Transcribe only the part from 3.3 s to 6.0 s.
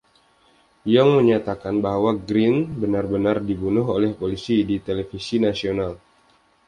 dibunuh oleh polisi" di televisi nasional.